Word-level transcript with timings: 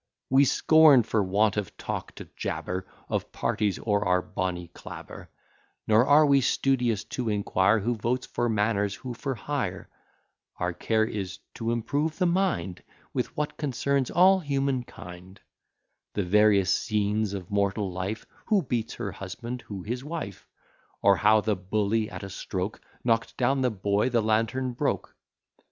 We 0.31 0.45
scorn, 0.45 1.03
for 1.03 1.21
want 1.21 1.57
of 1.57 1.77
talk, 1.77 2.15
to 2.15 2.25
jabber 2.35 2.87
Of 3.07 3.31
parties 3.31 3.77
o'er 3.85 4.03
our 4.03 4.23
bonnyclabber; 4.23 5.27
Nor 5.85 6.07
are 6.07 6.25
we 6.25 6.41
studious 6.41 7.03
to 7.03 7.29
inquire, 7.29 7.77
Who 7.81 7.93
votes 7.93 8.25
for 8.25 8.49
manors, 8.49 8.95
who 8.95 9.13
for 9.13 9.35
hire: 9.35 9.89
Our 10.57 10.73
care 10.73 11.05
is, 11.05 11.37
to 11.53 11.69
improve 11.71 12.17
the 12.17 12.25
mind 12.25 12.81
With 13.13 13.37
what 13.37 13.57
concerns 13.57 14.09
all 14.09 14.39
human 14.39 14.85
kind; 14.85 15.39
The 16.15 16.23
various 16.23 16.73
scenes 16.73 17.33
of 17.33 17.51
mortal 17.51 17.91
life; 17.91 18.25
Who 18.47 18.63
beats 18.63 18.95
her 18.95 19.11
husband, 19.11 19.61
who 19.67 19.83
his 19.83 20.03
wife; 20.03 20.47
Or 21.03 21.17
how 21.17 21.41
the 21.41 21.55
bully 21.55 22.09
at 22.09 22.23
a 22.23 22.29
stroke 22.31 22.81
Knock'd 23.03 23.37
down 23.37 23.61
the 23.61 23.69
boy, 23.69 24.09
the 24.09 24.21
lantern 24.23 24.73
broke. 24.73 25.15